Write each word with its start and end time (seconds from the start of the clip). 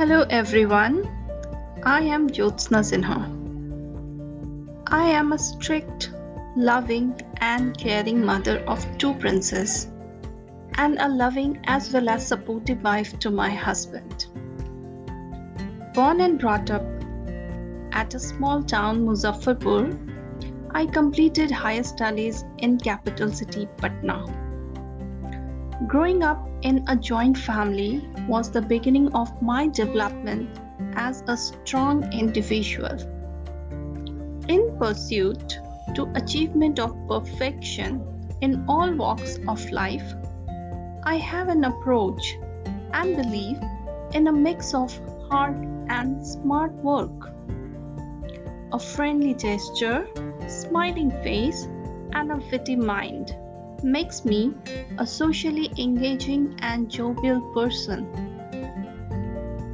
Hello 0.00 0.24
everyone, 0.30 0.94
I 1.84 2.00
am 2.00 2.30
Jyotsna 2.30 2.78
Sinha. 2.90 3.16
I 4.86 5.02
am 5.04 5.34
a 5.34 5.38
strict, 5.38 6.10
loving, 6.56 7.20
and 7.36 7.76
caring 7.76 8.24
mother 8.24 8.60
of 8.66 8.86
two 8.96 9.12
princes, 9.16 9.88
and 10.76 10.96
a 10.98 11.06
loving 11.06 11.60
as 11.64 11.92
well 11.92 12.08
as 12.08 12.26
supportive 12.26 12.82
wife 12.82 13.18
to 13.18 13.30
my 13.30 13.50
husband. 13.50 14.24
Born 15.92 16.22
and 16.22 16.38
brought 16.38 16.70
up 16.70 16.86
at 17.92 18.14
a 18.14 18.18
small 18.18 18.62
town, 18.62 19.04
Muzaffarpur, 19.04 19.84
I 20.70 20.86
completed 20.86 21.50
higher 21.50 21.82
studies 21.82 22.42
in 22.56 22.78
capital 22.78 23.30
city 23.30 23.68
Patna. 23.76 24.24
Growing 25.86 26.22
up 26.22 26.46
in 26.60 26.84
a 26.88 26.96
joint 26.96 27.38
family 27.38 28.06
was 28.28 28.50
the 28.50 28.60
beginning 28.60 29.10
of 29.14 29.40
my 29.40 29.66
development 29.66 30.60
as 30.94 31.24
a 31.26 31.34
strong 31.34 32.12
individual. 32.12 32.98
In 34.46 34.76
pursuit 34.78 35.58
to 35.94 36.12
achievement 36.16 36.78
of 36.78 36.94
perfection 37.08 38.04
in 38.42 38.62
all 38.68 38.92
walks 38.94 39.38
of 39.48 39.70
life, 39.70 40.14
I 41.04 41.16
have 41.16 41.48
an 41.48 41.64
approach 41.64 42.36
and 42.92 43.16
belief 43.16 43.56
in 44.12 44.26
a 44.26 44.32
mix 44.32 44.74
of 44.74 44.92
hard 45.30 45.56
and 45.88 46.26
smart 46.26 46.72
work. 46.74 47.32
A 48.72 48.78
friendly 48.78 49.32
gesture, 49.32 50.06
smiling 50.46 51.10
face, 51.22 51.66
and 52.12 52.30
a 52.30 52.36
witty 52.52 52.76
mind 52.76 53.34
makes 53.82 54.24
me 54.24 54.52
a 54.98 55.06
socially 55.06 55.70
engaging 55.78 56.56
and 56.60 56.90
jovial 56.90 57.40
person. 57.54 58.06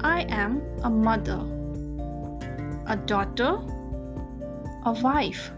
I 0.00 0.22
am 0.28 0.62
a 0.82 0.90
mother, 0.90 1.40
a 2.86 2.96
daughter, 2.96 3.58
a 4.84 4.92
wife, 5.00 5.52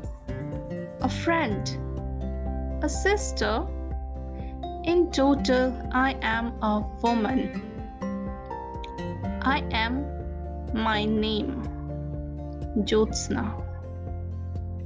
a 1.01 1.09
friend, 1.09 1.65
a 2.83 2.89
sister. 2.89 3.67
In 4.85 5.11
total, 5.11 5.73
I 5.93 6.17
am 6.21 6.63
a 6.63 6.85
woman. 7.03 7.63
I 9.41 9.65
am 9.71 10.05
my 10.75 11.05
name, 11.07 11.63
Jyotsna. 12.85 13.63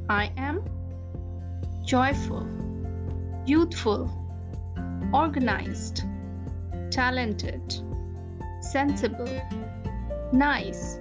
I 0.09 0.31
am 0.37 0.63
joyful 1.85 2.47
youthful, 3.49 4.11
organized, 5.15 6.03
talented, 6.91 7.81
sensible, 8.61 9.41
nice, 10.33 11.01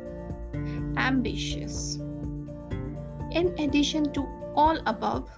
ambitious. 0.95 1.95
In 3.31 3.53
addition 3.59 4.13
to 4.13 4.25
all 4.55 4.79
above, 4.85 5.29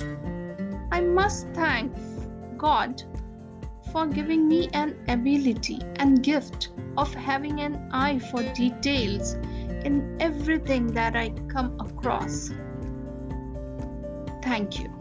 I 0.92 1.02
must 1.02 1.48
thank 1.54 1.92
God 2.58 3.02
for 3.92 4.06
giving 4.06 4.48
me 4.48 4.70
an 4.74 4.96
ability 5.08 5.80
and 5.96 6.22
gift 6.22 6.70
of 6.96 7.12
having 7.16 7.60
an 7.62 7.90
eye 7.92 8.20
for 8.20 8.44
details 8.54 9.34
in 9.84 10.16
everything 10.20 10.88
that 10.94 11.16
I 11.16 11.30
come 11.48 11.80
across. 11.80 12.52
Thank 14.44 14.80
you. 14.80 14.99